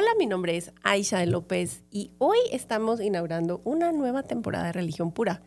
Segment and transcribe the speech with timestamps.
[0.00, 5.10] Hola, mi nombre es Aisha López y hoy estamos inaugurando una nueva temporada de Religión
[5.10, 5.42] Pura.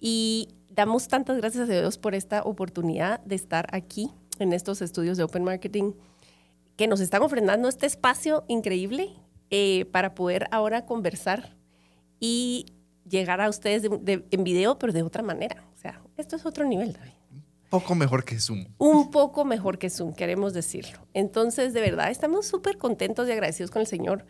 [0.00, 4.10] Y damos tantas gracias a Dios por esta oportunidad de estar aquí
[4.40, 5.92] en estos estudios de Open Marketing
[6.74, 9.14] que nos están ofrendando este espacio increíble
[9.50, 11.54] eh, para poder ahora conversar
[12.18, 12.66] y
[13.08, 15.62] llegar a ustedes en video, pero de otra manera.
[15.72, 17.15] O sea, esto es otro nivel, David.
[17.66, 18.66] Un poco mejor que Zoom.
[18.78, 20.98] Un poco mejor que Zoom, queremos decirlo.
[21.14, 24.24] Entonces, de verdad, estamos súper contentos y agradecidos con el Señor.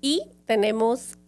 [0.00, 1.18] Y tenemos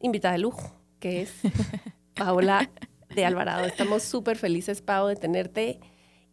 [0.00, 1.32] invitada de lujo, que es
[2.14, 2.70] Paola
[3.14, 3.64] de Alvarado.
[3.64, 5.80] Estamos súper felices, Pau, de tenerte.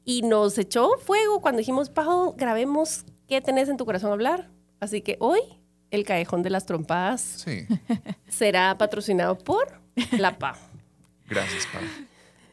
[0.04, 4.50] Y nos echó fuego cuando dijimos, Pau, grabemos qué tenés en tu corazón hablar.
[4.80, 5.40] Así que hoy
[5.92, 7.46] el Callejón de las Trompadas
[8.28, 10.56] será patrocinado por La Pau.
[11.30, 11.82] Gracias, Pau.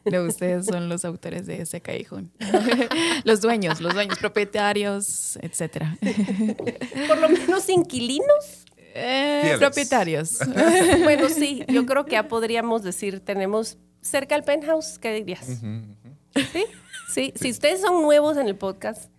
[0.05, 2.31] No, ustedes son los autores de ese callejón.
[3.25, 5.97] los dueños, los dueños, propietarios, etcétera.
[7.09, 8.67] Por lo menos inquilinos.
[8.95, 10.39] Eh, propietarios.
[11.03, 15.47] bueno, sí, yo creo que ya podríamos decir, tenemos cerca al penthouse, ¿qué dirías?
[15.47, 16.65] ¿Sí?
[17.13, 19.11] sí, si ustedes son nuevos en el podcast,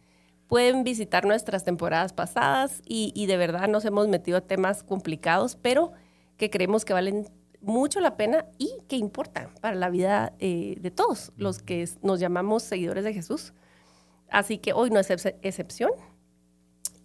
[0.47, 5.91] pueden visitar nuestras temporadas pasadas y, de verdad nos hemos metido a temas complicados, pero
[6.37, 7.27] que creemos que valen
[7.65, 12.19] mucho la pena y que importan para la vida eh, de todos los que nos
[12.19, 13.53] llamamos seguidores de Jesús.
[14.29, 15.91] Así que hoy no es excepción.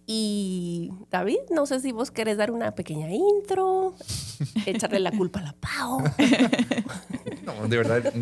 [0.05, 3.95] Y David, no sé si vos querés dar una pequeña intro,
[4.65, 6.03] echarle la culpa a la Pau.
[7.43, 8.13] No, de verdad,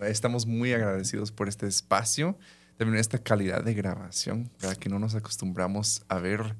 [0.00, 2.36] estamos muy agradecidos por este espacio
[2.76, 6.56] también esta calidad de grabación, para que no nos acostumbramos a ver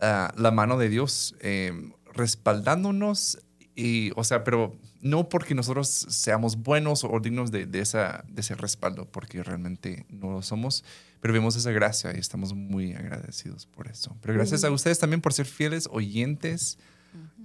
[0.00, 3.38] ah, la mano de Dios em, respaldándonos,
[3.74, 8.54] y, o sea, pero no porque nosotros seamos buenos o dignos de, esa, de ese
[8.54, 10.84] respaldo, porque realmente no lo somos,
[11.20, 14.16] pero vemos esa gracia y estamos muy agradecidos por eso.
[14.20, 16.78] Pero gracias a ustedes también por ser fieles oyentes.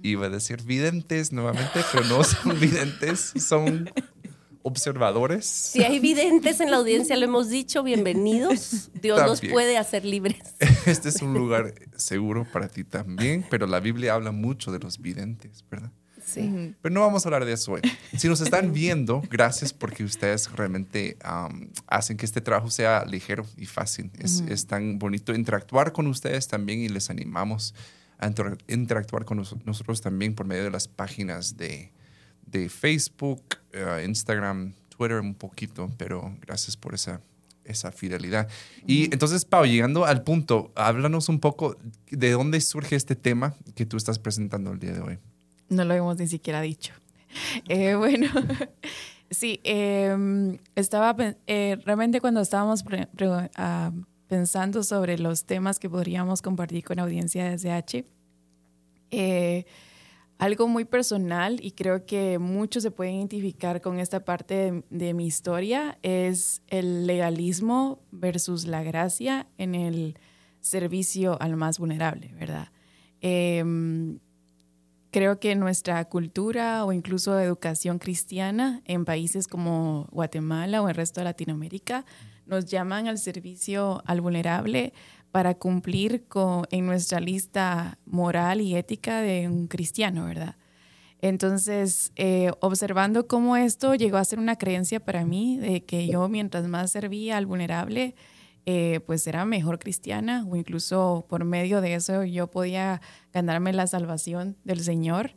[0.02, 3.90] Iba a decir videntes nuevamente, pero no son videntes, son
[4.62, 5.46] observadores.
[5.46, 8.90] Si hay videntes en la audiencia, lo hemos dicho, bienvenidos.
[9.00, 10.38] Dios nos puede hacer libres.
[10.86, 15.00] Este es un lugar seguro para ti también, pero la Biblia habla mucho de los
[15.00, 15.92] videntes, ¿verdad?
[16.28, 16.74] Sí.
[16.82, 17.80] Pero no vamos a hablar de eso hoy.
[18.16, 21.16] Si nos están viendo, gracias porque ustedes realmente
[21.86, 24.10] hacen que este trabajo sea ligero y fácil.
[24.18, 27.74] Es, es, tan bonito interactuar con ustedes también y les animamos
[28.18, 28.30] a
[28.68, 31.92] interactuar con nosotros también por medio de las páginas de,
[32.46, 37.20] de Facebook, eh, Instagram, Twitter un poquito, pero gracias por esa,
[37.64, 38.48] esa fidelidad.
[38.86, 41.76] Y entonces, Pau, llegando al punto, háblanos un poco
[42.10, 45.18] de dónde surge este tema que tú estás presentando el día de hoy.
[45.68, 46.92] No lo hemos ni siquiera dicho.
[47.68, 48.28] Eh, bueno,
[49.30, 51.14] sí, em, estaba
[51.46, 52.84] eh, realmente cuando estábamos
[53.56, 53.92] ah,
[54.28, 58.04] pensando sobre los temas que podríamos compartir con la audiencia de SH,
[60.38, 65.26] algo muy personal y creo que muchos se pueden identificar con esta parte de, mi
[65.26, 70.16] historia es el legalismo versus la gracia en el
[70.60, 72.68] servicio al más vulnerable, ¿verdad?
[75.10, 81.20] Creo que nuestra cultura o incluso educación cristiana en países como Guatemala o el resto
[81.20, 82.04] de Latinoamérica
[82.44, 84.92] nos llaman al servicio al vulnerable
[85.30, 90.56] para cumplir con, en nuestra lista moral y ética de un cristiano, ¿verdad?
[91.20, 96.28] Entonces, eh, observando cómo esto llegó a ser una creencia para mí, de que yo
[96.28, 98.14] mientras más servía al vulnerable,
[98.70, 103.00] eh, pues era mejor cristiana o incluso por medio de eso yo podía
[103.32, 105.32] ganarme la salvación del Señor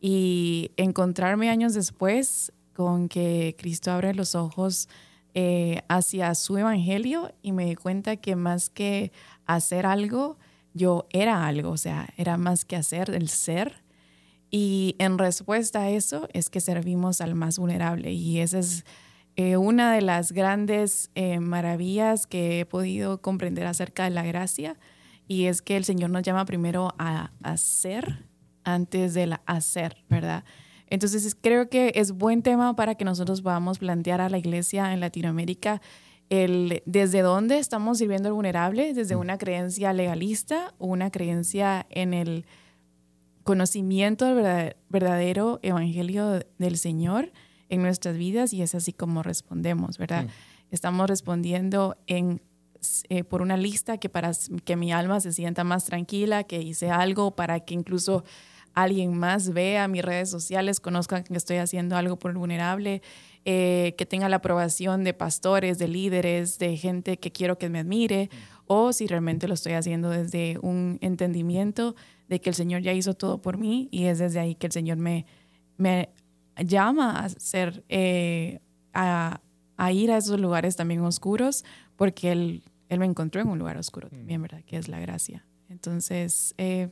[0.00, 4.88] y encontrarme años después con que Cristo abre los ojos
[5.34, 9.10] eh, hacia su evangelio y me di cuenta que más que
[9.44, 10.38] hacer algo,
[10.72, 13.82] yo era algo, o sea, era más que hacer, el ser.
[14.52, 18.84] Y en respuesta a eso es que servimos al más vulnerable y esa es
[19.38, 24.76] eh, una de las grandes eh, maravillas que he podido comprender acerca de la gracia
[25.28, 28.26] y es que el Señor nos llama primero a hacer
[28.64, 30.42] antes de la hacer, ¿verdad?
[30.88, 34.98] Entonces creo que es buen tema para que nosotros podamos plantear a la iglesia en
[34.98, 35.80] Latinoamérica
[36.30, 42.12] el desde dónde estamos sirviendo al vulnerable, desde una creencia legalista o una creencia en
[42.12, 42.44] el
[43.44, 47.30] conocimiento del verdadero evangelio del Señor
[47.68, 50.24] en nuestras vidas y es así como respondemos, ¿verdad?
[50.24, 50.28] Mm.
[50.70, 52.42] Estamos respondiendo en,
[53.08, 54.32] eh, por una lista que para
[54.64, 58.24] que mi alma se sienta más tranquila, que hice algo para que incluso
[58.74, 63.02] alguien más vea mis redes sociales, conozca que estoy haciendo algo por el vulnerable,
[63.44, 67.80] eh, que tenga la aprobación de pastores, de líderes, de gente que quiero que me
[67.80, 68.36] admire, mm.
[68.66, 71.96] o si realmente lo estoy haciendo desde un entendimiento
[72.28, 74.72] de que el Señor ya hizo todo por mí y es desde ahí que el
[74.72, 75.26] Señor me,
[75.76, 76.10] me
[76.64, 78.60] llama a ser, eh,
[78.92, 79.40] a,
[79.92, 81.64] ir a esos lugares también oscuros,
[81.96, 84.42] porque él, él me encontró en un lugar oscuro también, mm.
[84.42, 84.64] ¿verdad?
[84.64, 85.44] Que es la gracia.
[85.68, 86.88] Entonces, eh,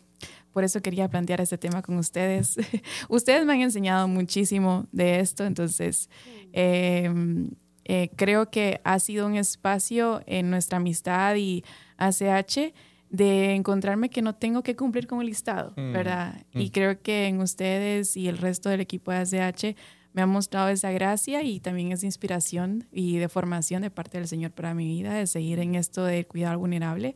[0.52, 2.56] por eso quería plantear este tema con ustedes.
[3.08, 6.10] ustedes me han enseñado muchísimo de esto, entonces
[6.52, 7.50] em,
[7.84, 11.64] eh, creo que ha sido un espacio en nuestra amistad y
[11.96, 12.74] ACH
[13.10, 16.44] de encontrarme que no tengo que cumplir con el listado, mm, ¿verdad?
[16.52, 16.70] Y mm.
[16.70, 19.76] creo que en ustedes y el resto del equipo de ACH
[20.12, 24.26] me ha mostrado esa gracia y también esa inspiración y de formación de parte del
[24.26, 27.14] Señor para mi vida, de seguir en esto de cuidar vulnerable,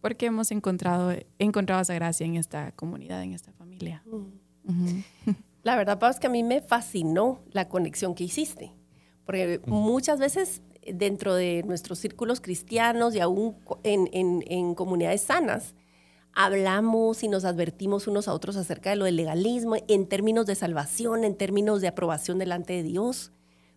[0.00, 4.02] porque hemos encontrado, encontrado esa gracia en esta comunidad, en esta familia.
[4.64, 5.00] Mm.
[5.62, 8.72] La verdad, Pablo, es que a mí me fascinó la conexión que hiciste,
[9.24, 15.74] porque muchas veces dentro de nuestros círculos cristianos y aún en, comunidades sanas,
[16.32, 20.54] hablamos y nos advertimos unos a otros acerca de lo del legalismo en términos de
[20.54, 23.32] salvación, en términos de aprobación delante de Dios,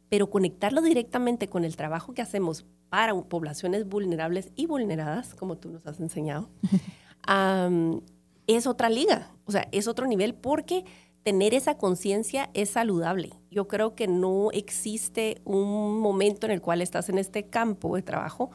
[0.09, 5.69] pero conectarlo directamente con el trabajo que hacemos para poblaciones vulnerables y vulneradas, como tú
[5.69, 6.50] nos has enseñado,
[8.47, 10.85] es otra liga, o sea, es otro nivel porque
[11.23, 13.31] tener esa conciencia es saludable.
[13.49, 18.01] Yo creo que no existe un momento en el cual estás en este campo de
[18.01, 18.51] trabajo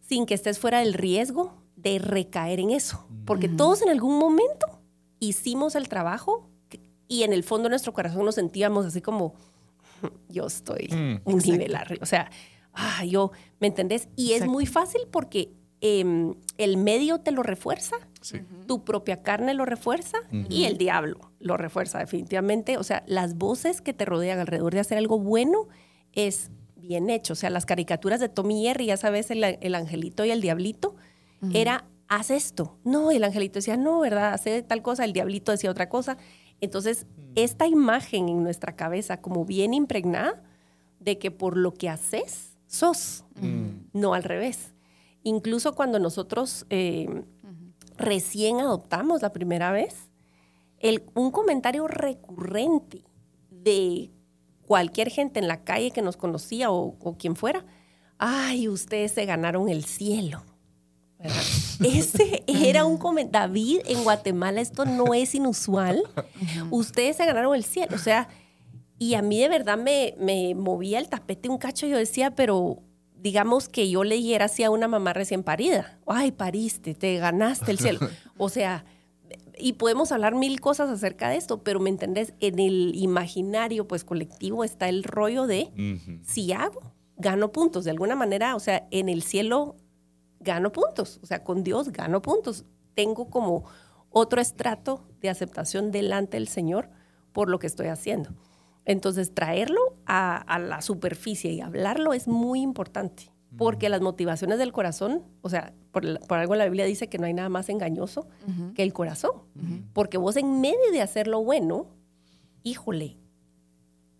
[0.00, 3.06] sin que estés fuera del riesgo de recaer en eso.
[3.24, 4.66] Porque todos en algún momento
[5.18, 6.48] hicimos el trabajo
[7.08, 9.34] y en el fondo de nuestro corazón nos sentíamos así como,
[10.28, 12.02] yo estoy mm, un nivel arriba.
[12.02, 12.30] O sea,
[12.72, 14.08] ah, yo, ¿me entendés?
[14.16, 17.96] Y es muy fácil porque em, el medio te lo refuerza
[18.66, 20.18] tu propia carne lo refuerza
[20.48, 22.76] y el diablo lo refuerza definitivamente.
[22.76, 25.68] O sea, las voces que te rodean alrededor de hacer algo bueno
[26.12, 27.32] es bien hecho.
[27.32, 30.96] O sea, las caricaturas de Tommy Jerry, ya sabes, el, angelito y el diablito,
[31.54, 32.78] era, haz esto.
[32.84, 34.34] No, el angelito decía, no, ¿verdad?
[34.34, 36.18] Hace tal cosa, el diablito decía otra cosa.
[36.60, 37.06] Entonces,
[37.36, 40.42] esta imagen en nuestra cabeza como bien impregnada
[40.98, 43.24] de que por lo que haces, sos,
[43.94, 44.74] no al revés.
[45.22, 46.66] Incluso cuando nosotros...
[46.70, 47.24] Eh,
[48.00, 50.10] recién adoptamos la primera vez,
[50.78, 53.04] el, un comentario recurrente
[53.50, 54.10] de
[54.66, 57.64] cualquier gente en la calle que nos conocía o, quien fuera,
[58.18, 60.42] ay, ustedes se ganaron el cielo.
[61.84, 63.48] Ese era un comentario.
[63.48, 66.02] David, en Guatemala esto no es inusual.
[66.70, 67.94] Ustedes se ganaron el cielo.
[67.94, 68.28] O sea,
[68.98, 71.86] y a mí de verdad me, me movía el tapete un cacho.
[71.86, 72.82] Yo decía, pero
[73.20, 75.98] digamos que yo leyera así a una mamá recién parida.
[76.06, 78.00] Ay, pariste, te ganaste el cielo.
[78.42, 78.86] O sea,
[79.58, 82.32] y podemos hablar mil cosas acerca de esto, pero ¿me entendés?
[82.40, 85.70] En el imaginario, pues colectivo, está el rollo de
[86.22, 86.80] si hago,
[87.18, 87.84] gano puntos.
[87.84, 89.76] De alguna manera, o sea, en el cielo
[90.40, 91.20] gano puntos.
[91.22, 92.64] O sea, con Dios gano puntos.
[92.94, 93.64] Tengo como
[94.08, 96.88] otro estrato de aceptación delante del Señor
[97.32, 98.30] por lo que estoy haciendo.
[98.84, 105.24] Entonces, traerlo a, la superficie y hablarlo es muy importante, porque las motivaciones del corazón,
[105.42, 108.28] o sea, por, algo la Biblia dice que no hay nada más engañoso
[108.74, 109.32] que el corazón,
[109.92, 111.86] porque vos en medio de hacer lo bueno,
[112.62, 113.16] híjole,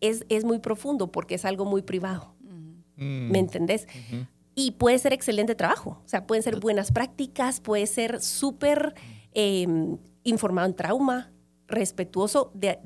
[0.01, 2.35] es, es muy profundo porque es algo muy privado.
[2.97, 3.87] ¿Me entendés?
[4.55, 8.95] Y puede ser excelente trabajo, o sea, pueden ser buenas prácticas, puede ser súper
[9.33, 11.33] em, informado en trauma,
[11.67, 12.79] respetuoso de,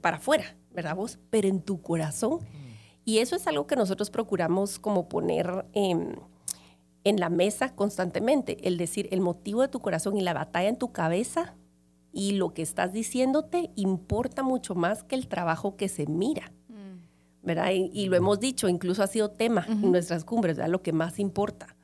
[0.00, 1.18] para afuera, ¿verdad vos?
[1.30, 2.38] Pero en tu corazón.
[3.04, 6.20] Y eso es algo que nosotros procuramos como poner en,
[7.04, 10.76] en la mesa constantemente, el decir el motivo de tu corazón y la batalla en
[10.76, 11.54] tu cabeza
[12.12, 16.52] y lo que estás diciéndote importa mucho más que el trabajo que se mira.
[17.42, 17.70] ¿verdad?
[17.72, 20.72] Y, lo hemos dicho, incluso ha sido tema en nuestras cumbres, ¿verdad?
[20.72, 21.76] Lo que más importa.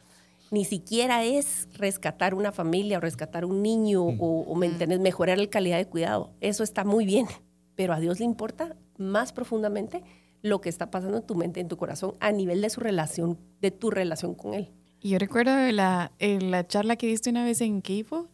[0.51, 5.79] Ni siquiera es rescatar una familia o rescatar un niño o, o mejorar la calidad
[5.79, 6.33] de cuidado.
[6.41, 7.27] Eso está muy bien,
[7.75, 10.03] pero a Dios le importa más profundamente
[10.43, 13.39] lo que está pasando en tu mente, en tu corazón, a nivel de su relación,
[13.61, 14.71] de tu relación con Él.
[15.01, 18.29] Y yo recuerdo la, la charla que diste una vez en Keipo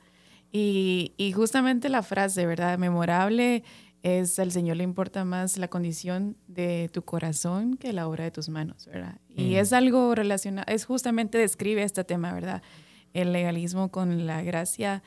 [0.51, 2.79] y, y, justamente la frase, ¿verdad?
[2.79, 3.63] Memorable
[4.03, 8.31] es al Señor le importa más la condición de tu corazón que la obra de
[8.31, 9.19] tus manos, ¿verdad?
[9.35, 9.57] Y mm.
[9.57, 12.63] es algo relacionado, es justamente describe este tema, ¿verdad?
[13.13, 15.03] El legalismo con la gracia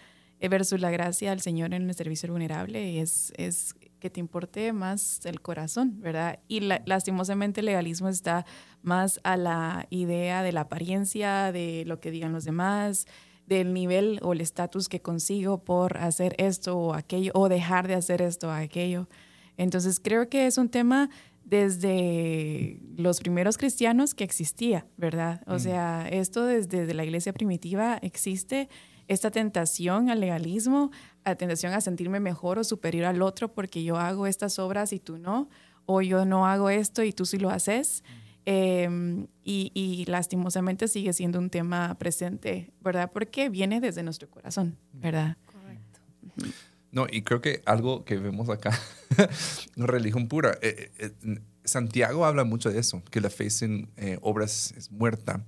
[0.49, 5.25] versus la gracia del Señor en el servicio vulnerable es, es que te importe más
[5.25, 6.39] el corazón, ¿verdad?
[6.49, 8.45] Y lastimosamente el legalismo está
[8.81, 13.07] más a la idea de la apariencia, de lo que digan los demás,
[13.47, 17.95] del nivel o el estatus que consigo por hacer esto o aquello, o dejar de
[17.95, 19.07] hacer esto o aquello.
[19.55, 21.09] Entonces creo que es un tema
[21.43, 25.41] desde los primeros cristianos que existía, ¿verdad?
[25.47, 25.59] O mm.
[25.59, 28.69] sea, esto desde, la iglesia primitiva existe,
[29.07, 30.91] esta tentación al legalismo,
[31.25, 34.99] la tentación a sentirme mejor o superior al otro porque yo hago estas obras y
[34.99, 35.49] tú no,
[35.85, 38.03] o yo no hago esto y tú sí lo haces.
[38.45, 43.11] Em, y, lastimosamente sigue siendo un tema presente, ¿verdad?
[43.13, 45.37] Porque viene desde nuestro corazón, ¿verdad?
[45.45, 45.99] Correcto.
[46.91, 48.77] No, y creo que algo que vemos acá,
[49.75, 53.89] religión pura, eh, eh, eh, Santiago habla mucho de eso, que la fe sin
[54.21, 55.45] obras es muerta,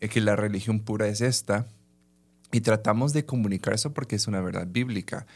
[0.00, 1.68] que la religión pura es esta,
[2.52, 5.26] y tratamos de comunicar eso porque es una verdad bíblica,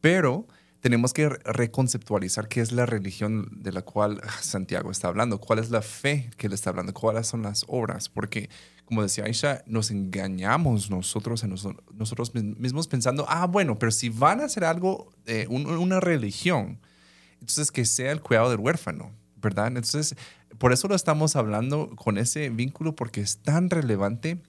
[0.00, 0.48] pero
[0.80, 5.70] tenemos que reconceptualizar qué es la religión de la cual Santiago está hablando, cuál es
[5.70, 8.50] la fe que él está hablando, cuáles son las obras, porque
[8.84, 14.44] como decía Aisha, nos engañamos nosotros nosotros mismos pensando, ah, bueno, pero si van a
[14.44, 16.80] hacer algo, eh, una religión,
[17.40, 19.68] entonces que sea el cuidado del huérfano, ¿verdad?
[19.68, 20.16] Entonces,
[20.58, 24.42] por eso lo estamos hablando con ese vínculo, porque es tan relevante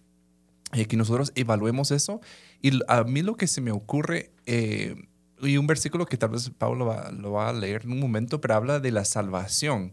[0.73, 2.21] eh, que nosotros evaluemos eso.
[2.61, 4.95] Y a mí lo que se me ocurre, eh,
[5.41, 8.55] y un versículo que tal vez Pablo lo va a leer en un momento, pero
[8.55, 9.91] habla de la salvación.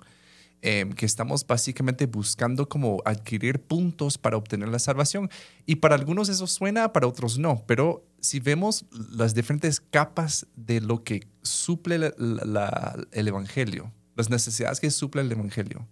[0.64, 5.28] Em, que estamos básicamente buscando como adquirir puntos para obtener la salvación.
[5.66, 7.64] Y para algunos eso suena, para otros no.
[7.66, 14.92] Pero si vemos las diferentes capas de lo que suple el Evangelio, las necesidades que
[14.92, 15.88] suple el Evangelio,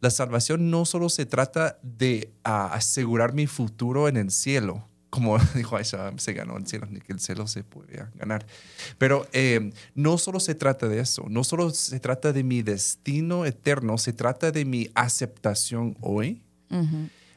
[0.00, 5.76] la salvación no solo se trata de asegurar mi futuro en el cielo, como dijo
[5.76, 8.44] Aisha, se ganó el cielo, ni que el cielo se podía ganar.
[8.98, 13.44] Pero eh, no solo se trata de eso, no solo se trata de mi destino
[13.44, 16.42] eterno, se trata de mi aceptación hoy.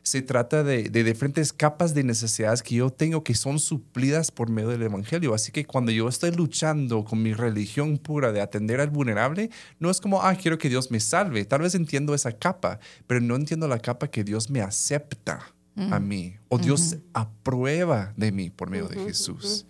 [0.07, 4.49] Se trata de, de, diferentes capas de necesidades que yo tengo que son suplidas por
[4.49, 5.33] medio del Evangelio.
[5.33, 9.49] Así que cuando yo estoy luchando con mi religión pura de atender al vulnerable,
[9.79, 11.43] no es como, ah, quiero que Dios me salve.
[11.43, 15.53] Tal vez entiendo esa capa, pero no entiendo la capa que Dios me acepta
[15.91, 19.65] a mí o Dios aprueba de mí por medio de Jesús.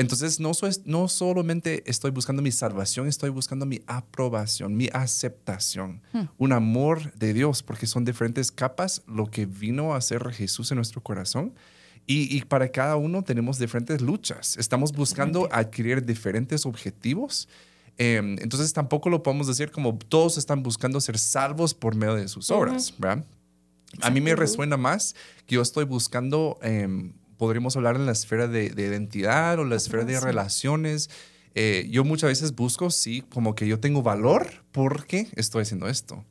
[0.00, 0.52] Entonces, no,
[0.86, 6.22] no solamente estoy buscando mi salvación, estoy buscando mi aprobación, mi aceptación, hmm.
[6.38, 10.76] un amor de Dios, porque son diferentes capas lo que vino a hacer Jesús en
[10.76, 11.52] nuestro corazón.
[12.06, 14.56] Y, para cada uno tenemos diferentes luchas.
[14.56, 17.46] Estamos buscando adquirir diferentes objetivos.
[17.98, 22.26] Em, entonces, tampoco lo podemos decir como todos están buscando ser salvos por medio de
[22.26, 23.24] sus obras, ¿verdad?
[24.00, 25.14] A mí me resuena más
[25.46, 30.04] que yo estoy buscando, em, podríamos hablar en la esfera de, identidad o la esfera
[30.04, 31.08] de relaciones.
[31.54, 36.22] Eh, yo muchas veces busco, sí, como que yo tengo valor porque estoy haciendo esto.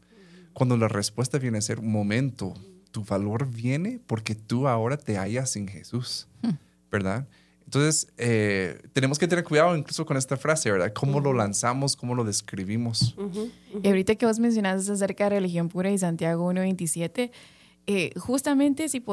[0.53, 2.53] Cuando la respuesta viene a ser un momento,
[2.91, 6.51] tu valor viene porque tú ahora te hallas en Jesús, hmm.
[6.91, 7.27] ¿verdad?
[7.65, 10.93] Entonces, eh, tenemos que tener cuidado incluso con esta frase, ¿verdad?
[10.93, 11.95] ¿Cómo lo lanzamos?
[11.95, 13.15] ¿Cómo lo describimos?
[13.81, 17.31] Y ahorita que vos mencionaste acerca de religión pura y Santiago 1.27,
[17.91, 19.03] eh, justamente si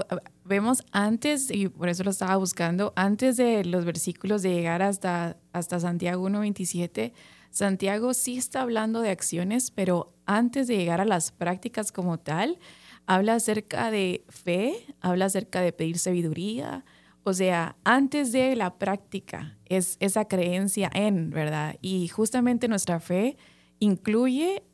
[0.45, 5.39] vemos antes, y por eso lo estaba buscando, antes de los versículos de llegar hasta,
[5.55, 7.15] hasta Santiago 1.27,
[7.49, 12.59] Santiago sí está hablando de acciones, pero antes de llegar a las prácticas como tal,
[13.07, 16.85] habla acerca de fe, habla acerca de pedir sabiduría,
[17.25, 21.77] o sea, antes de la práctica es esa creencia en, ¿verdad?
[21.81, 23.39] Y justamente nuestra fe
[23.79, 24.65] incluye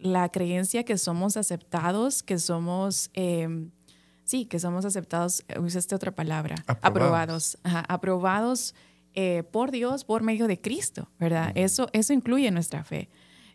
[0.00, 3.70] la creencia que somos aceptados, que somos, em,
[4.24, 8.74] sí, que somos aceptados, usaste otra palabra, aprobados, aprobados
[9.14, 11.52] eh, por Dios por medio de Cristo, ¿verdad?
[11.54, 13.08] Eso, eso incluye nuestra fe.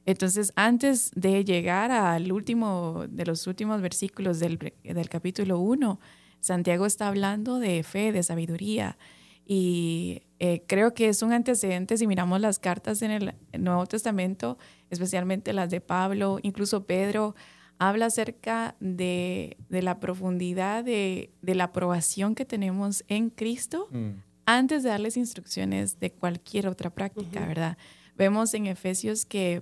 [0.05, 5.99] Entonces, antes de llegar al último, de los últimos versículos del, del capítulo 1,
[6.41, 8.97] Santiago está hablando de fe, de sabiduría.
[9.45, 14.57] Y eh, creo que es un antecedente si miramos las cartas en el Nuevo Testamento,
[14.89, 17.35] especialmente las de Pablo, incluso Pedro,
[17.77, 24.09] habla acerca de, la profundidad de, la aprobación que tenemos en Cristo mm.
[24.45, 27.77] antes de darles instrucciones de cualquier otra práctica, ¿verdad?
[28.17, 29.61] Vemos en Efesios que,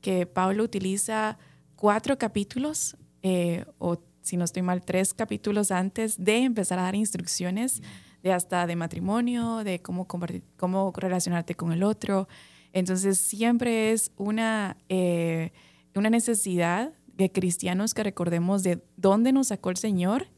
[0.00, 1.38] que Pablo utiliza
[1.76, 6.94] cuatro capítulos eh, o si no estoy mal, tres capítulos antes de empezar a dar
[6.94, 7.82] instrucciones
[8.22, 12.28] de hasta de matrimonio, de cómo, cómo relacionarte con el otro.
[12.72, 15.52] Entonces siempre es una, eh,
[15.94, 20.28] una necesidad de cristianos que recordemos de dónde nos sacó el Señor,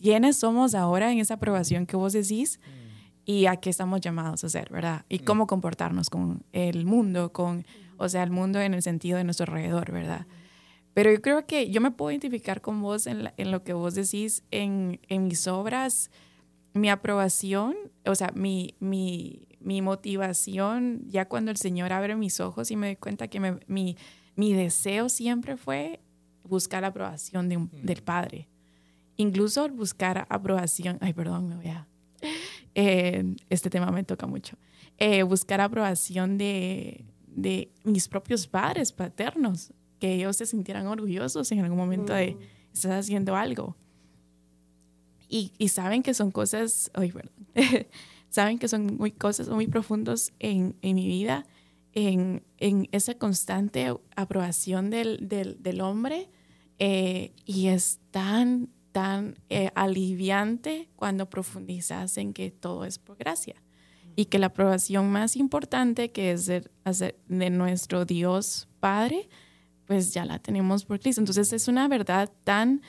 [0.00, 2.60] quiénes somos ahora en esa aprobación que vos decís
[3.24, 5.04] y a qué estamos llamados a hacer, ¿verdad?
[5.08, 7.64] Y cómo comportarnos con el mundo, con,
[7.96, 10.26] o sea, el mundo en el sentido de nuestro alrededor, ¿verdad?
[10.92, 13.94] Pero yo creo que yo me puedo identificar con vos en, en lo que vos
[13.94, 16.10] decís en, en, mis obras,
[16.74, 22.70] mi aprobación, o sea, mi, mi, mi, motivación, ya cuando el Señor abre mis ojos
[22.70, 23.96] y me doy cuenta que me, mi,
[24.34, 26.00] mi deseo siempre fue
[26.42, 28.48] buscar la aprobación de un, del Padre.
[29.16, 31.86] Incluso buscar aprobación, ay, perdón, me voy a
[32.74, 34.58] eh, este tema me toca mucho,
[34.98, 41.60] eh, buscar aprobación de, de, mis propios padres paternos, que ellos se sintieran orgullosos en
[41.60, 42.72] algún momento de mm.
[42.72, 43.76] estar haciendo algo.
[45.34, 47.32] Y, y, saben que son cosas, ay, perdón,
[48.30, 51.44] saben que son muy cosas muy profundos en, en mi vida,
[51.92, 56.30] en, en, esa constante aprobación del, del, del hombre.
[56.78, 63.56] Eh, y es tan tan eh, aliviante cuando profundizas en que todo es por gracia
[64.14, 66.70] y que la aprobación más importante que es de,
[67.26, 69.28] de, nuestro Dios Padre,
[69.86, 71.20] pues ya la tenemos por Cristo.
[71.20, 72.82] Entonces es una verdad tan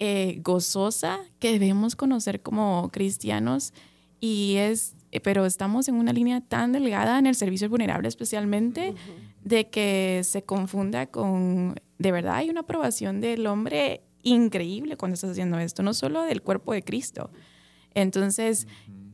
[0.00, 3.74] eh, gozosa que debemos conocer como cristianos
[4.18, 8.94] y es, eh, pero estamos en una línea tan delgada en el servicio vulnerable especialmente
[9.44, 15.32] de que se confunda con, de verdad hay una aprobación del hombre increíble cuando estás
[15.32, 17.30] haciendo esto, no solo del cuerpo de Cristo.
[17.94, 18.66] Entonces,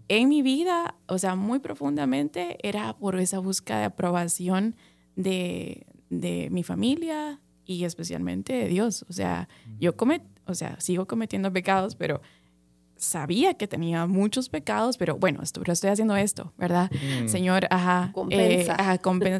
[0.08, 4.76] en mi vida, o sea, muy profundamente, era por esa búsqueda de aprobación
[5.16, 9.04] de, de mi familia y especialmente de Dios.
[9.08, 12.20] O sea, yo comet, o sea, sigo cometiendo pecados, pero
[12.96, 16.90] sabía que tenía muchos pecados, pero bueno, estoy, estoy haciendo esto, ¿verdad?
[16.92, 17.28] Mm.
[17.28, 18.66] Señor, ajá, eh,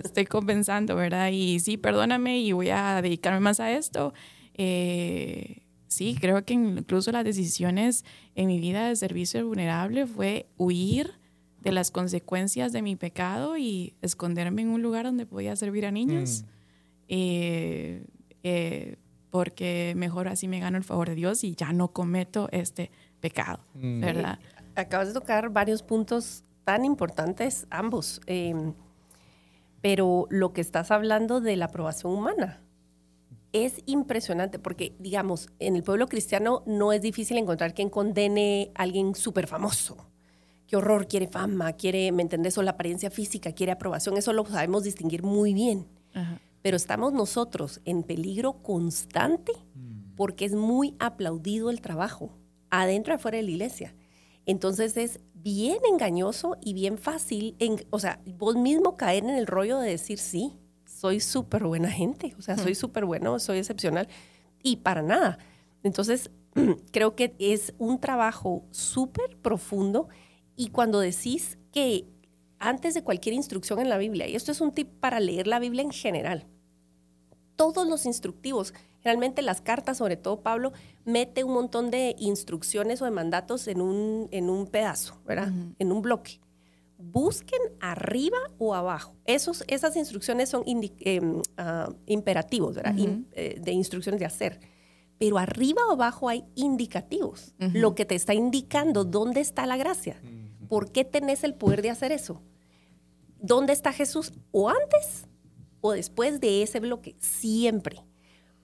[0.05, 1.31] estoy compensando, ¿verdad?
[1.33, 4.13] Y sí, perdóname y voy a dedicarme más a esto.
[4.55, 11.15] Eh, sí, creo que incluso las decisiones en mi vida de servicio vulnerable fue huir
[11.61, 15.91] de las consecuencias de mi pecado y esconderme en un lugar donde podía servir a
[15.91, 16.43] niños.
[16.43, 16.57] Mm.
[17.09, 18.07] Eh,
[18.43, 18.97] eh,
[19.31, 23.61] porque mejor así me gano el favor de Dios y ya no cometo este pecado,
[23.75, 24.01] mm.
[24.01, 24.39] ¿verdad?
[24.75, 28.21] Acabas de tocar varios puntos tan importantes, ambos.
[28.27, 28.75] Em,
[29.81, 32.61] pero lo que estás hablando de la aprobación humana,
[33.65, 38.83] es impresionante porque, digamos, en el pueblo cristiano no es difícil encontrar quien condene a
[38.83, 39.97] alguien súper famoso.
[40.67, 42.59] Qué horror, quiere fama, quiere, ¿me entendés?
[42.59, 44.17] O la apariencia física, quiere aprobación.
[44.17, 45.87] Eso lo sabemos distinguir muy bien.
[46.67, 50.17] Pero estamos nosotros en peligro constante mm.
[50.17, 52.33] porque es muy aplaudido el trabajo,
[52.71, 53.95] adentro y afuera de la iglesia.
[54.47, 59.47] Entonces es bien engañoso y bien fácil, en, o sea, vos mismo caer en el
[59.47, 64.09] rollo de decir sí soy súper buena gente, o sea, soy súper bueno, soy excepcional
[64.61, 65.39] y para nada.
[65.85, 66.33] Entonces,
[66.91, 70.09] creo que es un trabajo súper profundo
[70.57, 72.09] y cuando decís que
[72.59, 75.61] antes de cualquier instrucción en la Biblia, y esto es un tip para leer la
[75.61, 76.49] Biblia en general,
[77.57, 80.73] todos los instructivos, realmente las cartas, sobre todo Pablo,
[81.05, 85.53] mete un montón de instrucciones o de mandatos en un, en un pedazo, ¿verdad?
[85.79, 86.41] En un bloque
[86.99, 89.15] busquen arriba o abajo.
[89.27, 92.95] Esos, esas instrucciones son em, ah, imperativos, ¿verdad?
[93.33, 94.61] Eh, de instrucciones de hacer.
[95.19, 100.21] Pero arriba o abajo hay indicativos, lo que te está indicando dónde está la gracia.
[100.69, 102.43] ¿Por qué tenés el poder de hacer eso?
[103.41, 104.33] ¿Dónde está Jesús?
[104.51, 105.26] ¿O antes
[105.87, 107.17] o después de ese bloque?
[107.19, 108.05] Siempre.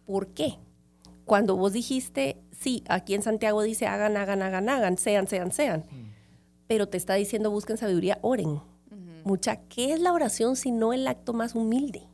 [0.05, 0.59] ¿Por qué?
[1.25, 5.85] Cuando vos dijiste, sí, aquí en Santiago dice hagan, hagan, hagan, hagan, sean, sean, sean
[6.73, 8.59] pero te está diciendo busquen sabiduría, oren.
[9.25, 12.09] Mucha, ¿qué es la oración si no el acto más humilde?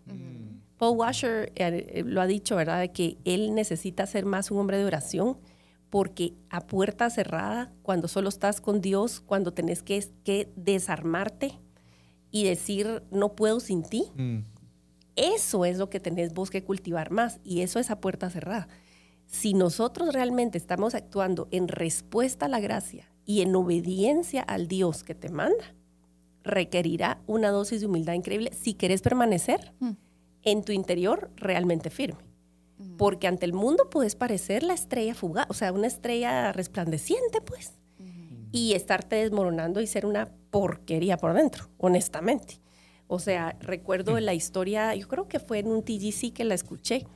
[0.79, 2.81] Paul Washer eh, eh, lo ha dicho, ¿verdad?
[2.81, 5.38] De que él necesita ser más un hombre de oración
[5.90, 11.53] porque a puerta cerrada, cuando solo estás con Dios, cuando tenés que, que desarmarte
[12.33, 14.38] y decir, no puedo sin ti, mm.
[15.19, 18.69] Eso es lo que tenés vos que cultivar más y eso es a puerta cerrada.
[19.27, 25.03] Si nosotros realmente estamos actuando en respuesta a la gracia y en obediencia al Dios
[25.03, 25.75] que te manda,
[26.45, 29.91] requerirá una dosis de humildad increíble si quieres permanecer mm.
[30.45, 32.21] en tu interior realmente firme.
[32.79, 32.97] Mm.
[32.97, 37.73] Porque ante el mundo puedes parecer la estrella fugaz, o sea, una estrella resplandeciente, pues,
[37.99, 38.51] mm.
[38.53, 42.61] y estarte desmoronando y ser una porquería por dentro, honestamente.
[43.09, 47.07] O sea, recuerdo la historia, yo creo que fue en un TGC que la escuché,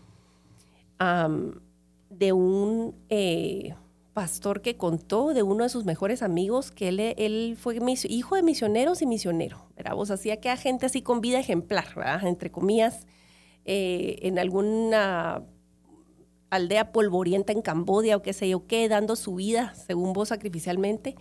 [2.09, 3.75] de un eh,
[4.15, 7.77] pastor que contó de uno de sus mejores amigos que él, él fue
[8.09, 9.67] hijo de misioneros y misionero.
[9.77, 12.25] Era vos hacía que a gente así con vida ejemplar, ¿verdad?
[12.27, 13.07] entre comillas,
[13.65, 15.43] eh, en alguna
[16.51, 21.17] aldea polvorienta en Cambodia o qué sé yo qué, dando su vida, según vos, sacrificialmente.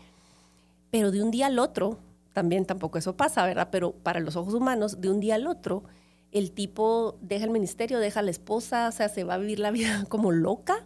[0.92, 2.00] Pero de un día al otro
[2.34, 3.70] también tampoco eso pasa, ¿verdad?
[3.72, 5.84] Pero para los ojos humanos, de un día al otro,
[6.32, 9.60] el tipo deja el ministerio, deja a la esposa, o sea, se va a vivir
[9.60, 10.86] la vida como loca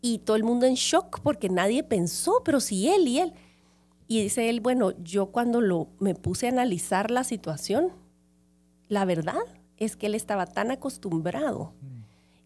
[0.00, 3.32] y todo el mundo en shock porque nadie pensó, pero sí él y él.
[4.08, 7.92] Y dice él, bueno, yo cuando lo, me puse a analizar la situación,
[8.88, 9.40] la verdad
[9.78, 11.72] es que él estaba tan acostumbrado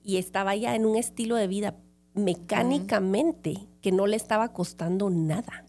[0.05, 1.77] y estaba ya en un estilo de vida
[2.15, 5.65] mecánicamente que no le estaba costando nada.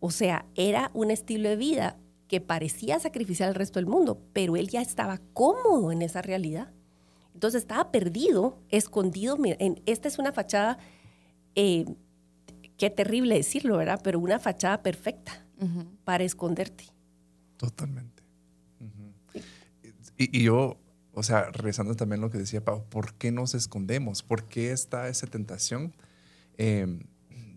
[0.00, 4.56] O sea, era un estilo de vida que parecía sacrificiar al resto del mundo, pero
[4.56, 6.72] él ya estaba cómodo en esa realidad.
[7.34, 9.36] Entonces estaba perdido, escondido.
[9.44, 10.78] En, esta es una fachada,
[11.54, 11.84] eh,
[12.76, 14.00] qué terrible decirlo, ¿verdad?
[14.02, 15.44] Pero una fachada perfecta
[16.04, 16.84] para esconderte.
[17.56, 18.22] Totalmente.
[20.18, 20.78] y, yo,
[21.12, 24.22] o sea, regresando también a lo que decía Pau, ¿por qué nos escondemos?
[24.22, 25.94] ¿Por qué está esa tentación?
[26.58, 26.98] Eh,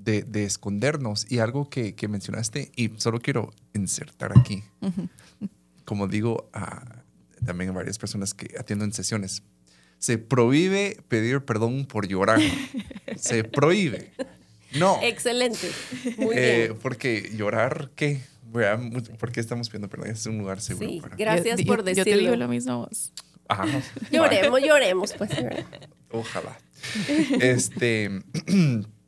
[0.03, 1.29] de, escondernos.
[1.29, 4.63] Y algo que, mencionaste, y solo quiero insertar aquí,
[5.85, 7.03] como digo a,
[7.45, 9.43] también a varias personas que atiendo en sesiones,
[9.97, 12.39] se prohíbe pedir perdón por llorar.
[13.17, 14.11] se prohíbe.
[14.73, 14.99] No.
[15.01, 15.69] Excelente.
[16.17, 16.79] Muy eh, bien.
[16.81, 18.21] Porque llorar, ¿qué?
[19.19, 20.09] ¿Por qué estamos pidiendo perdón?
[20.09, 20.87] Es un lugar seguro.
[20.87, 22.05] Sí, gracias por decirlo.
[22.09, 23.11] Yo te digo lo mismo vos.
[24.11, 25.31] Lloremos, lloremos, pues.
[26.11, 26.57] Ojalá.
[27.39, 28.21] Este,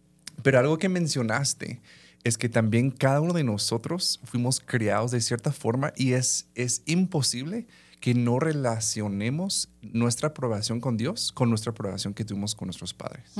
[0.44, 1.82] Pero algo que mencionaste
[2.24, 6.84] es que también cada uno de nosotros fuimos criados de cierta forma y es, es
[6.86, 7.68] imposible
[8.00, 13.32] que no relacionemos nuestra aprobación con Dios con nuestra aprobación que tuvimos con nuestros padres.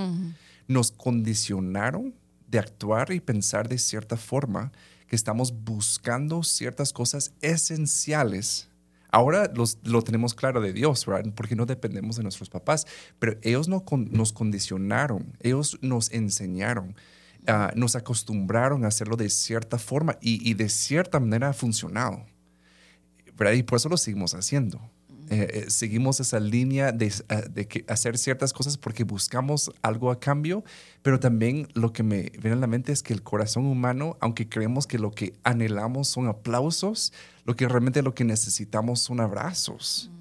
[0.68, 2.14] Nos condicionaron
[2.48, 4.72] de actuar y pensar de cierta forma
[5.08, 8.70] que estamos buscando ciertas cosas esenciales.
[9.12, 9.52] Ahora
[9.84, 11.32] lo tenemos claro de Dios, ¿verdad?
[11.36, 12.88] Porque no dependemos de nuestros papás,
[13.20, 16.96] pero ellos no nos condicionaron, ellos nos enseñaron.
[17.48, 22.26] Ah, nos acostumbraron a hacerlo de cierta forma y, de cierta manera ha funcionado.
[23.36, 23.54] ¿verdad?
[23.54, 24.80] Y por eso lo seguimos haciendo.
[25.32, 30.12] Eh, eh, seguimos esa línea de, ah, de que hacer ciertas cosas porque buscamos algo
[30.12, 30.66] a cambio,
[31.04, 34.50] pero también lo que me viene a la mente es que el corazón humano, aunque
[34.50, 37.14] creemos que lo que anhelamos son aplausos,
[37.46, 40.12] lo que realmente lo que necesitamos son abrazos.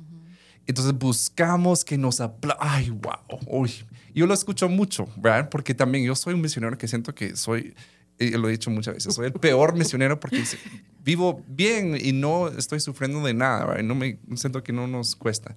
[0.68, 2.59] Entonces buscamos que nos aplaudan.
[2.61, 3.40] Ay, wow.
[3.49, 3.73] Uy.
[4.14, 5.49] Yo lo escucho mucho, ¿verdad?
[5.51, 7.75] Porque también yo soy un misionero que siento que soy,
[8.20, 10.44] y lo he dicho muchas veces, soy el peor misionero porque
[11.02, 13.83] vivo bien y no estoy sufriendo de nada, ¿verdad?
[13.83, 15.56] No me siento que no nos cuesta.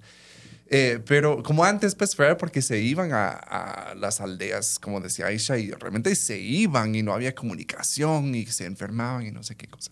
[0.68, 2.38] Eh, pero como antes, pues, ¿verdad?
[2.38, 7.02] porque se iban a, a, las aldeas, como decía Aisha, y realmente se iban y
[7.02, 9.90] no había comunicación y se enfermaban y no sé qué cosa.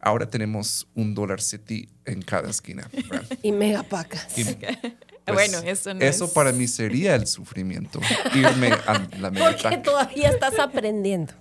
[0.00, 2.88] Ahora tenemos un Dollar City en cada esquina.
[3.42, 4.26] Y megapacas.
[4.34, 4.56] Pues,
[5.50, 8.00] bueno, eso no Eso para mí sería el sufrimiento.
[8.34, 9.62] Irme a la megapaca.
[9.62, 11.32] Porque todavía estás aprendiendo.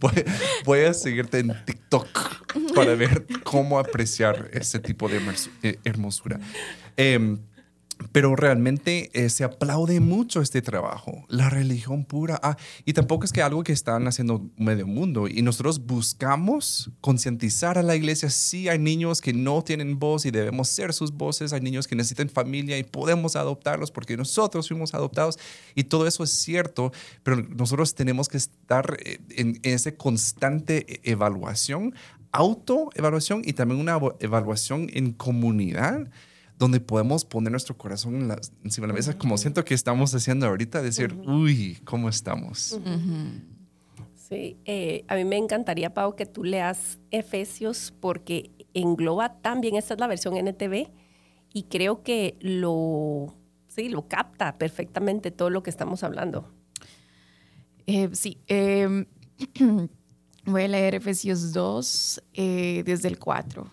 [0.64, 5.20] Voy, a seguirte en TikTok para ver cómo apreciar ese tipo de
[5.62, 6.40] eh, hermosura.
[6.96, 7.36] Eh,
[8.12, 12.38] pero realmente eh, se aplaude mucho este trabajo, la religión pura.
[12.42, 15.28] Ah, y tampoco es que algo que están haciendo medio mundo.
[15.28, 18.30] Y nosotros buscamos concientizar a la iglesia.
[18.30, 21.52] Sí, hay niños que no tienen voz y debemos ser sus voces.
[21.52, 25.38] Hay niños que necesitan familia y podemos adoptarlos porque nosotros fuimos adoptados.
[25.74, 30.86] Y todo eso es cierto, pero nosotros tenemos que estar eh, en, en esa constante
[30.88, 31.94] e-, evaluación,
[32.32, 36.08] autoevaluación y también una evaluación en comunidad
[36.58, 40.82] donde podemos poner nuestro corazón encima de la mesa, como siento que estamos haciendo ahorita,
[40.82, 42.80] decir, uy, ¿cómo estamos?
[44.14, 49.94] Sí, eh, a mí me encantaría, Pau, que tú leas Efesios porque engloba también, esta
[49.94, 50.90] es la versión NTV,
[51.52, 53.34] y creo que lo,
[53.68, 56.50] sí, lo capta perfectamente todo lo que estamos hablando.
[57.86, 59.06] Eh, sí, em,
[60.44, 63.70] voy a leer Efesios 2 eh, desde el 4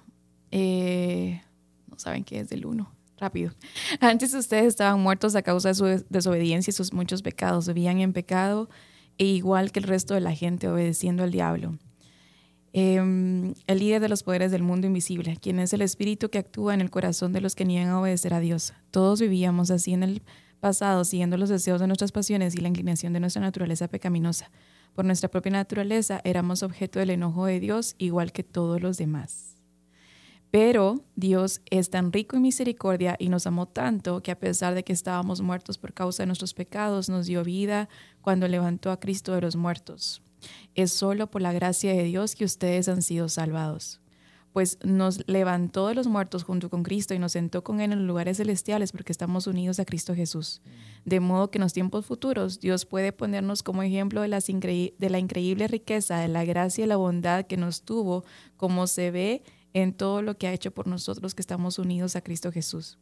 [1.97, 2.91] saben que es del 1.
[3.17, 3.51] Rápido.
[3.99, 7.67] Antes ustedes estaban muertos a causa de su desobediencia y sus muchos pecados.
[7.67, 8.69] Vivían en pecado
[9.17, 11.77] e igual que el resto de la gente obedeciendo al diablo.
[12.75, 16.73] Em, el líder de los poderes del mundo invisible, quien es el espíritu que actúa
[16.73, 18.73] en el corazón de los que niegan a obedecer a Dios.
[18.89, 20.23] Todos vivíamos así en el
[20.59, 24.49] pasado, siguiendo los deseos de nuestras pasiones y la inclinación de nuestra naturaleza pecaminosa.
[24.95, 29.52] Por nuestra propia naturaleza éramos objeto del enojo de Dios, igual que todos los demás.
[30.53, 34.83] Pero Dios es tan rico en misericordia y nos amó tanto que a pesar de
[34.83, 37.89] que estábamos muertos por causa de nuestros pecados, nos dio vida
[38.21, 40.21] cuando levantó a Cristo de los muertos.
[40.75, 43.99] Es solo por la gracia de Dios que ustedes han sido salvados.
[44.51, 47.97] pues nos levantó de los muertos junto con Cristo y nos sentó con Él en
[47.97, 50.61] los lugares celestiales porque estamos unidos a Cristo Jesús.
[51.03, 55.67] De modo que en los tiempos futuros Dios puede ponernos como ejemplo de, la increíble
[55.67, 58.23] riqueza, de la gracia y la bondad que nos tuvo,
[58.55, 59.62] como se ve en
[59.93, 62.97] todo lo que ha hecho por nosotros que estamos unidos a Cristo Jesús.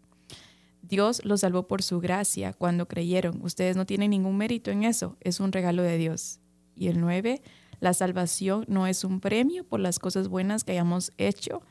[0.82, 3.42] Dios los salvó por su gracia cuando creyeron.
[3.44, 6.40] Ustedes no tienen ningún mérito en eso, es un regalo de Dios.
[6.76, 7.42] Y el 9,
[7.80, 11.62] la salvación no es un premio por las cosas buenas que hayamos hecho,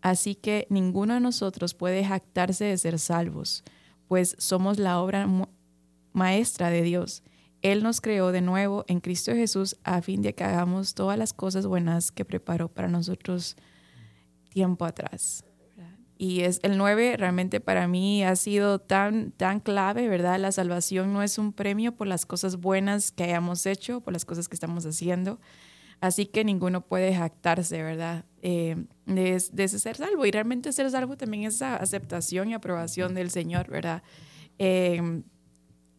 [0.00, 3.64] así que ninguno de nosotros puede jactarse de ser salvos,
[4.06, 5.28] pues somos la obra
[6.12, 7.22] maestra de Dios.
[7.62, 11.32] Él nos creó de nuevo en Cristo Jesús a fin de que hagamos todas las
[11.32, 13.56] cosas buenas que preparó para nosotros
[14.52, 15.44] tiempo atrás.
[16.18, 20.38] Y es el 9 realmente para mí ha sido tan, tan clave, ¿verdad?
[20.38, 24.24] La salvación no es un premio por las cosas buenas que hayamos hecho, por las
[24.24, 25.40] cosas que estamos haciendo.
[26.00, 28.24] Así que ninguno puede jactarse, ¿verdad?
[28.40, 30.24] Eh, de, ser salvo.
[30.24, 34.04] Y realmente ser salvo también es esa aceptación y aprobación del Señor, ¿verdad?
[34.58, 35.22] Eh,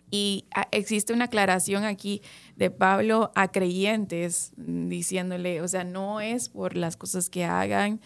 [0.10, 2.22] y existe una aclaración aquí
[2.56, 8.00] de Pablo a creyentes diciéndole, o sea, no es por las cosas que hagan,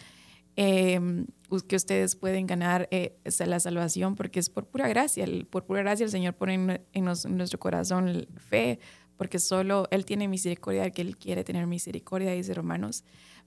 [0.60, 1.28] Em,
[1.68, 3.16] que ustedes pueden ganar eh,
[3.46, 5.24] la salvación porque es por pura gracia.
[5.52, 8.80] por pura gracia el Señor pone en, nuestro corazón fe
[9.18, 13.04] porque solo Él tiene misericordia, que Él quiere tener misericordia, dice Romanos.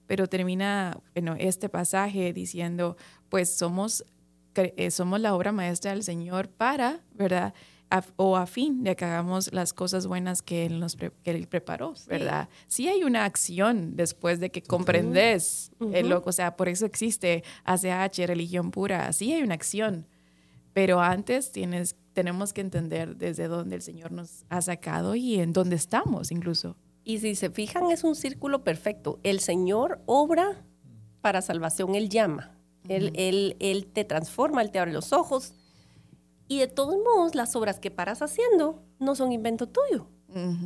[0.07, 2.95] Pero termina bueno, este pasaje diciendo,
[3.27, 4.05] pues somos,
[4.55, 7.53] eh, somos la obra maestra del Señor para, ¿verdad?
[8.15, 12.49] O a fin de que hagamos las cosas buenas que Él, nos él preparó, ¿verdad?
[12.67, 17.43] Sí hay una acción después de que comprendes el loco, o sea, por eso existe
[17.63, 20.07] ACH, religión pura, sí hay una acción,
[20.73, 25.53] pero antes tienes, tenemos que entender desde dónde el Señor nos ha sacado y en
[25.53, 26.77] dónde estamos incluso.
[27.03, 29.19] Y si se fijan, es un círculo perfecto.
[29.23, 30.63] El Señor obra
[31.21, 35.53] para salvación, Él llama, él, él, él te transforma, Él te abre los ojos,
[36.51, 40.09] y de todos modos, las obras que paras haciendo no son invento tuyo.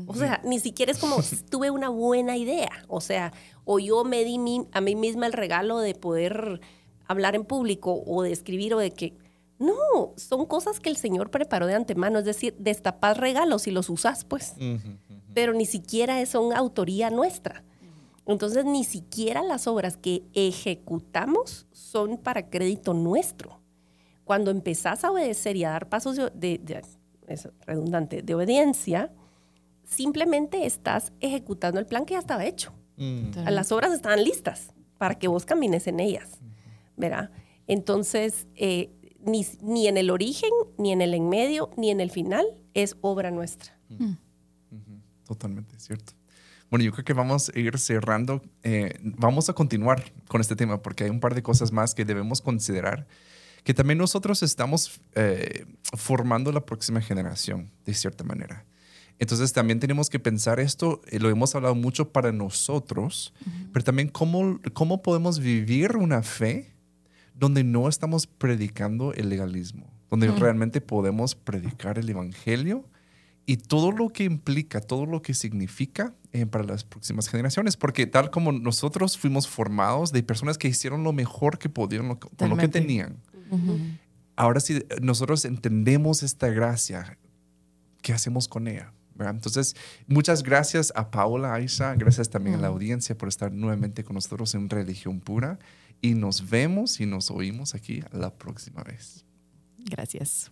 [0.08, 1.18] O sea, ni siquiera es como
[1.52, 2.72] tuve una buena idea.
[2.88, 3.34] O sea,
[3.66, 4.40] o yo me di
[4.72, 6.60] a mí misma el regalo de poder
[7.06, 9.16] hablar en público o de escribir o de que...
[9.60, 12.18] No, son cosas que el Señor preparó de antemano.
[12.18, 14.56] Es decir, destapar regalos y los usas, pues.
[15.36, 17.64] Pero ni siquiera son autoría nuestra.
[18.26, 23.60] Entonces, ni siquiera las obras que ejecutamos son para crédito nuestro
[24.26, 26.82] cuando empezás a obedecer y a dar pasos de,
[27.66, 29.14] redundante, de obediencia,
[29.84, 32.74] simplemente estás ejecutando el plan que ya estaba hecho.
[32.98, 33.48] Mm.
[33.50, 36.40] Las obras estaban listas para que vos camines en ellas,
[36.98, 37.30] ¿verdad?
[37.68, 38.92] Entonces, eh,
[39.24, 43.32] ni, en el origen, ni en el en medio, ni en el final es obra
[43.32, 43.78] nuestra.
[43.90, 44.14] Mm.
[45.28, 46.14] Totalmente, cierto.
[46.70, 48.42] Bueno, yo creo que vamos a ir cerrando.
[48.64, 52.06] Eh, vamos a continuar con este tema porque hay un par de cosas más que
[52.06, 53.08] debemos considerar
[53.66, 55.66] que también nosotros estamos eh,
[55.98, 58.64] formando la próxima generación, de cierta manera.
[59.18, 63.34] Entonces también tenemos que pensar esto, eh, lo hemos hablado mucho para nosotros,
[63.74, 66.76] pero también cómo, cómo podemos vivir una fe
[67.34, 72.86] donde no estamos predicando el legalismo, donde realmente podemos predicar el Evangelio
[73.48, 78.06] y todo lo que implica, todo lo que significa eh, para las próximas generaciones, porque
[78.06, 82.58] tal como nosotros fuimos formados de personas que hicieron lo mejor que podían con lo
[82.58, 83.18] que tenían.
[84.36, 87.18] Ahora si nosotros entendemos esta gracia,
[88.02, 88.92] ¿qué hacemos con ella?
[89.18, 89.76] Entonces,
[90.08, 94.54] muchas gracias a Paula, Aisha, gracias también a la audiencia por estar nuevamente con nosotros
[94.56, 95.58] en Religión Pura
[96.02, 99.26] y nos vemos y nos oímos aquí la próxima vez.
[99.78, 100.52] Gracias.